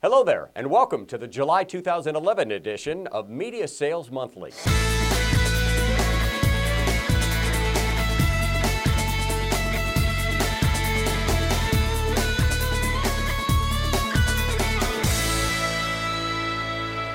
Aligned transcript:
Hello 0.00 0.22
there, 0.22 0.52
and 0.54 0.70
welcome 0.70 1.06
to 1.06 1.18
the 1.18 1.26
July 1.26 1.64
2011 1.64 2.52
edition 2.52 3.08
of 3.08 3.28
Media 3.28 3.66
Sales 3.66 4.12
Monthly. 4.12 4.52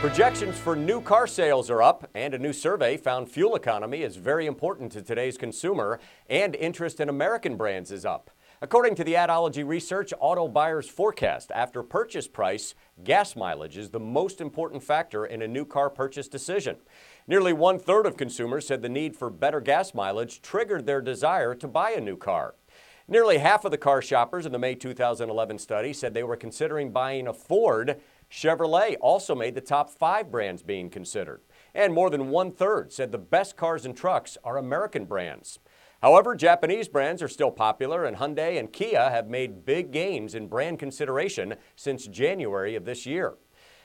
Projections 0.02 0.60
for 0.60 0.76
new 0.76 1.00
car 1.00 1.26
sales 1.26 1.70
are 1.70 1.82
up, 1.82 2.10
and 2.14 2.34
a 2.34 2.38
new 2.38 2.52
survey 2.52 2.98
found 2.98 3.32
fuel 3.32 3.56
economy 3.56 4.02
is 4.02 4.18
very 4.18 4.46
important 4.46 4.92
to 4.92 5.02
today's 5.02 5.38
consumer, 5.38 6.02
and 6.30 6.54
interest 6.54 7.00
in 7.00 7.08
American 7.08 7.56
brands 7.56 7.94
is 7.94 8.04
up. 8.04 8.30
According 8.64 8.96
to 8.96 9.04
the 9.04 9.16
Adology 9.16 9.68
Research 9.68 10.14
Auto 10.22 10.48
Buyers 10.48 10.88
Forecast, 10.88 11.52
after 11.54 11.84
purchase 11.84 12.30
price, 12.30 12.76
gas 13.04 13.36
mileage 13.36 13.76
is 13.76 13.90
the 13.90 14.00
most 14.00 14.40
important 14.40 14.82
factor 14.82 15.26
in 15.26 15.42
a 15.42 15.48
new 15.50 15.66
car 15.66 15.90
purchase 15.90 16.30
decision. 16.30 16.78
Nearly 17.28 17.52
one 17.52 17.78
third 17.78 18.06
of 18.06 18.16
consumers 18.16 18.66
said 18.66 18.82
the 18.82 18.88
need 18.88 19.18
for 19.18 19.30
better 19.30 19.60
gas 19.60 19.94
mileage 19.94 20.42
triggered 20.42 20.86
their 20.86 21.02
desire 21.02 21.54
to 21.56 21.68
buy 21.68 21.92
a 21.92 22.00
new 22.00 22.16
car. 22.16 22.56
Nearly 23.06 23.40
half 23.40 23.66
of 23.66 23.72
the 23.72 23.78
car 23.78 24.02
shoppers 24.02 24.46
in 24.46 24.54
the 24.54 24.60
May 24.60 24.76
2011 24.76 25.58
study 25.58 25.92
said 25.92 26.14
they 26.14 26.24
were 26.24 26.38
considering 26.38 26.94
buying 26.94 27.28
a 27.28 27.34
Ford. 27.34 28.00
Chevrolet 28.32 28.96
also 29.02 29.36
made 29.36 29.56
the 29.56 29.62
top 29.62 29.90
five 29.90 30.32
brands 30.32 30.64
being 30.64 30.90
considered. 30.90 31.42
And 31.76 31.94
more 31.94 32.10
than 32.10 32.30
one 32.30 32.54
third 32.54 32.94
said 32.94 33.12
the 33.12 33.18
best 33.18 33.58
cars 33.58 33.86
and 33.86 33.96
trucks 33.96 34.38
are 34.42 34.58
American 34.58 35.04
brands. 35.04 35.60
However, 36.04 36.36
Japanese 36.36 36.90
brands 36.90 37.22
are 37.22 37.30
still 37.30 37.50
popular, 37.50 38.04
and 38.04 38.18
Hyundai 38.18 38.60
and 38.60 38.74
Kia 38.74 39.10
have 39.10 39.30
made 39.30 39.64
big 39.64 39.94
gains 39.94 40.36
in 40.36 40.48
brand 40.48 40.78
consideration 40.78 41.56
since 41.78 42.08
January 42.08 42.76
of 42.76 42.84
this 42.84 43.06
year. 43.06 43.36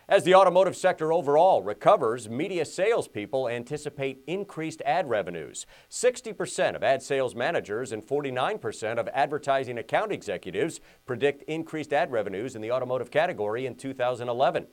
As 0.09 0.25
the 0.25 0.35
automotive 0.35 0.75
sector 0.75 1.13
overall 1.13 1.63
recovers, 1.63 2.29
media 2.29 2.65
salespeople 2.65 3.49
anticipate 3.49 4.25
increased 4.27 4.83
ad 4.85 5.09
revenues. 5.09 5.65
60% 5.91 6.75
of 6.75 6.83
ad 6.83 7.05
sales 7.05 7.37
managers 7.37 7.93
and 7.93 8.05
49% 8.05 8.99
of 8.99 9.07
advertising 9.15 9.79
account 9.79 10.11
executives 10.11 10.81
predict 11.07 11.45
increased 11.45 11.93
ad 11.93 12.11
revenues 12.11 12.57
in 12.57 12.63
the 12.63 12.73
automotive 12.73 13.13
category 13.13 13.65
in 13.65 13.77
2011. 13.77 14.67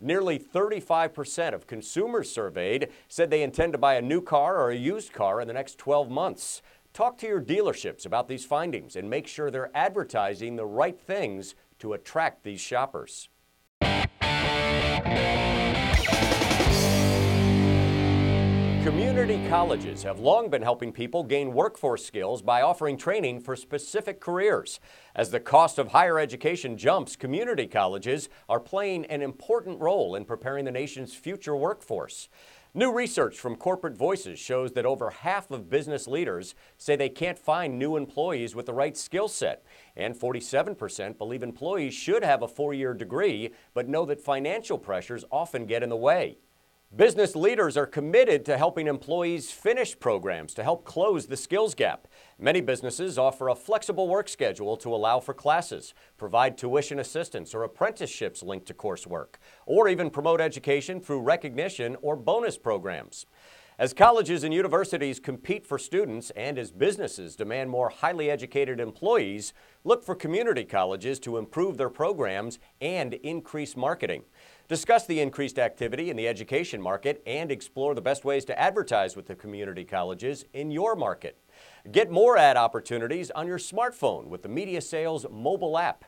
Nearly 0.00 0.38
35% 0.38 1.54
of 1.54 1.66
consumers 1.66 2.30
surveyed 2.30 2.88
said 3.08 3.30
they 3.30 3.42
intend 3.42 3.72
to 3.72 3.78
buy 3.78 3.94
a 3.94 4.02
new 4.02 4.22
car 4.22 4.60
or 4.60 4.70
a 4.70 4.76
used 4.76 5.12
car 5.12 5.40
in 5.40 5.48
the 5.48 5.54
next 5.54 5.76
12 5.76 6.08
months. 6.08 6.62
Talk 6.98 7.16
to 7.18 7.28
your 7.28 7.40
dealerships 7.40 8.06
about 8.06 8.26
these 8.26 8.44
findings 8.44 8.96
and 8.96 9.08
make 9.08 9.28
sure 9.28 9.52
they're 9.52 9.70
advertising 9.72 10.56
the 10.56 10.66
right 10.66 11.00
things 11.00 11.54
to 11.78 11.92
attract 11.92 12.42
these 12.42 12.60
shoppers. 12.60 13.28
Community 18.82 19.48
colleges 19.48 20.02
have 20.02 20.18
long 20.18 20.50
been 20.50 20.62
helping 20.62 20.90
people 20.90 21.22
gain 21.22 21.52
workforce 21.52 22.04
skills 22.04 22.42
by 22.42 22.62
offering 22.62 22.96
training 22.96 23.38
for 23.42 23.54
specific 23.54 24.18
careers. 24.18 24.80
As 25.14 25.30
the 25.30 25.38
cost 25.38 25.78
of 25.78 25.88
higher 25.88 26.18
education 26.18 26.76
jumps, 26.76 27.14
community 27.14 27.68
colleges 27.68 28.28
are 28.48 28.58
playing 28.58 29.04
an 29.06 29.22
important 29.22 29.80
role 29.80 30.16
in 30.16 30.24
preparing 30.24 30.64
the 30.64 30.72
nation's 30.72 31.14
future 31.14 31.54
workforce. 31.54 32.28
New 32.74 32.92
research 32.92 33.38
from 33.38 33.56
Corporate 33.56 33.96
Voices 33.96 34.38
shows 34.38 34.72
that 34.72 34.84
over 34.84 35.08
half 35.08 35.50
of 35.50 35.70
business 35.70 36.06
leaders 36.06 36.54
say 36.76 36.96
they 36.96 37.08
can't 37.08 37.38
find 37.38 37.78
new 37.78 37.96
employees 37.96 38.54
with 38.54 38.66
the 38.66 38.74
right 38.74 38.94
skill 38.94 39.26
set. 39.26 39.64
And 39.96 40.14
47% 40.14 41.16
believe 41.16 41.42
employees 41.42 41.94
should 41.94 42.22
have 42.22 42.42
a 42.42 42.48
four 42.48 42.74
year 42.74 42.92
degree, 42.92 43.52
but 43.72 43.88
know 43.88 44.04
that 44.04 44.20
financial 44.20 44.76
pressures 44.76 45.24
often 45.32 45.64
get 45.64 45.82
in 45.82 45.88
the 45.88 45.96
way. 45.96 46.36
Business 46.96 47.36
leaders 47.36 47.76
are 47.76 47.84
committed 47.84 48.46
to 48.46 48.56
helping 48.56 48.86
employees 48.86 49.50
finish 49.50 49.98
programs 49.98 50.54
to 50.54 50.62
help 50.62 50.86
close 50.86 51.26
the 51.26 51.36
skills 51.36 51.74
gap. 51.74 52.08
Many 52.38 52.62
businesses 52.62 53.18
offer 53.18 53.50
a 53.50 53.54
flexible 53.54 54.08
work 54.08 54.26
schedule 54.26 54.74
to 54.78 54.94
allow 54.94 55.20
for 55.20 55.34
classes, 55.34 55.92
provide 56.16 56.56
tuition 56.56 56.98
assistance 56.98 57.54
or 57.54 57.62
apprenticeships 57.62 58.42
linked 58.42 58.64
to 58.68 58.74
coursework, 58.74 59.34
or 59.66 59.86
even 59.88 60.08
promote 60.08 60.40
education 60.40 60.98
through 60.98 61.20
recognition 61.20 61.94
or 62.00 62.16
bonus 62.16 62.56
programs. 62.56 63.26
As 63.80 63.92
colleges 63.92 64.42
and 64.42 64.52
universities 64.52 65.20
compete 65.20 65.64
for 65.64 65.78
students 65.78 66.30
and 66.30 66.58
as 66.58 66.72
businesses 66.72 67.36
demand 67.36 67.70
more 67.70 67.90
highly 67.90 68.28
educated 68.28 68.80
employees, 68.80 69.52
look 69.84 70.02
for 70.02 70.16
community 70.16 70.64
colleges 70.64 71.20
to 71.20 71.36
improve 71.36 71.76
their 71.76 71.88
programs 71.88 72.58
and 72.80 73.14
increase 73.14 73.76
marketing. 73.76 74.24
Discuss 74.66 75.06
the 75.06 75.20
increased 75.20 75.60
activity 75.60 76.10
in 76.10 76.16
the 76.16 76.26
education 76.26 76.82
market 76.82 77.22
and 77.24 77.52
explore 77.52 77.94
the 77.94 78.00
best 78.00 78.24
ways 78.24 78.44
to 78.46 78.58
advertise 78.58 79.14
with 79.14 79.28
the 79.28 79.36
community 79.36 79.84
colleges 79.84 80.44
in 80.52 80.72
your 80.72 80.96
market. 80.96 81.38
Get 81.92 82.10
more 82.10 82.36
ad 82.36 82.56
opportunities 82.56 83.30
on 83.30 83.46
your 83.46 83.58
smartphone 83.58 84.26
with 84.26 84.42
the 84.42 84.48
Media 84.48 84.80
Sales 84.80 85.24
mobile 85.30 85.78
app. 85.78 86.04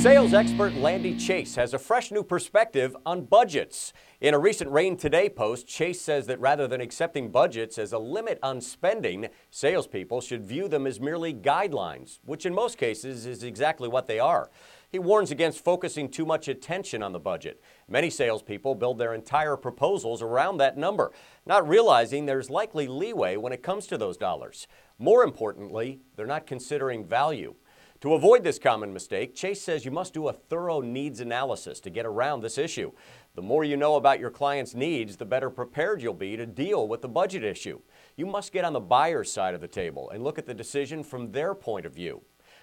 Sales 0.00 0.32
expert 0.32 0.72
Landy 0.76 1.14
Chase 1.14 1.56
has 1.56 1.74
a 1.74 1.78
fresh 1.78 2.10
new 2.10 2.24
perspective 2.24 2.96
on 3.04 3.26
budgets. 3.26 3.92
In 4.22 4.32
a 4.32 4.38
recent 4.38 4.70
Rain 4.70 4.96
Today 4.96 5.28
post, 5.28 5.66
Chase 5.66 6.00
says 6.00 6.26
that 6.26 6.40
rather 6.40 6.66
than 6.66 6.80
accepting 6.80 7.30
budgets 7.30 7.76
as 7.76 7.92
a 7.92 7.98
limit 7.98 8.38
on 8.42 8.62
spending, 8.62 9.28
salespeople 9.50 10.22
should 10.22 10.42
view 10.42 10.68
them 10.68 10.86
as 10.86 11.00
merely 11.00 11.34
guidelines, 11.34 12.18
which 12.24 12.46
in 12.46 12.54
most 12.54 12.78
cases 12.78 13.26
is 13.26 13.42
exactly 13.42 13.90
what 13.90 14.06
they 14.06 14.18
are. 14.18 14.50
He 14.88 14.98
warns 14.98 15.30
against 15.30 15.62
focusing 15.62 16.08
too 16.08 16.24
much 16.24 16.48
attention 16.48 17.02
on 17.02 17.12
the 17.12 17.20
budget. 17.20 17.60
Many 17.86 18.08
salespeople 18.08 18.76
build 18.76 18.96
their 18.96 19.12
entire 19.12 19.58
proposals 19.58 20.22
around 20.22 20.56
that 20.56 20.78
number, 20.78 21.12
not 21.44 21.68
realizing 21.68 22.24
there's 22.24 22.48
likely 22.48 22.88
leeway 22.88 23.36
when 23.36 23.52
it 23.52 23.62
comes 23.62 23.86
to 23.88 23.98
those 23.98 24.16
dollars. 24.16 24.66
More 24.98 25.24
importantly, 25.24 26.00
they're 26.16 26.26
not 26.26 26.46
considering 26.46 27.04
value. 27.04 27.54
To 28.00 28.14
avoid 28.14 28.44
this 28.44 28.58
common 28.58 28.94
mistake, 28.94 29.34
Chase 29.34 29.60
says 29.60 29.84
you 29.84 29.90
must 29.90 30.14
do 30.14 30.28
a 30.28 30.32
thorough 30.32 30.80
needs 30.80 31.20
analysis 31.20 31.80
to 31.80 31.90
get 31.90 32.06
around 32.06 32.40
this 32.40 32.56
issue. 32.56 32.92
The 33.34 33.42
more 33.42 33.62
you 33.62 33.76
know 33.76 33.96
about 33.96 34.20
your 34.20 34.30
client's 34.30 34.74
needs, 34.74 35.18
the 35.18 35.26
better 35.26 35.50
prepared 35.50 36.00
you'll 36.00 36.14
be 36.14 36.34
to 36.34 36.46
deal 36.46 36.88
with 36.88 37.02
the 37.02 37.08
budget 37.08 37.44
issue. 37.44 37.82
You 38.16 38.24
must 38.24 38.54
get 38.54 38.64
on 38.64 38.72
the 38.72 38.80
buyer's 38.80 39.30
side 39.30 39.54
of 39.54 39.60
the 39.60 39.68
table 39.68 40.08
and 40.08 40.24
look 40.24 40.38
at 40.38 40.46
the 40.46 40.54
decision 40.54 41.04
from 41.04 41.32
their 41.32 41.54
point 41.54 41.84
of 41.84 41.94
view. 41.94 42.22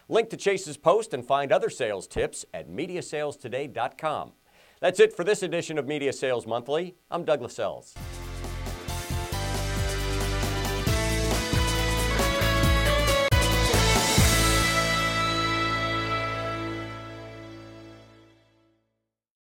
Link 0.09 0.31
to 0.31 0.37
Chase's 0.37 0.77
post 0.77 1.13
and 1.13 1.23
find 1.23 1.51
other 1.51 1.69
sales 1.69 2.07
tips 2.07 2.43
at 2.51 2.67
MediaSalesToday.com. 2.67 4.31
That's 4.79 4.99
it 4.99 5.15
for 5.15 5.23
this 5.23 5.43
edition 5.43 5.77
of 5.77 5.85
Media 5.85 6.13
Sales 6.13 6.47
Monthly. 6.47 6.95
I'm 7.11 7.23
Douglas 7.23 7.59
Ells. 7.59 7.93